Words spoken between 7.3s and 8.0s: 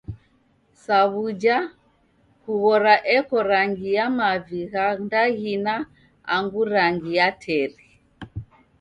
teri.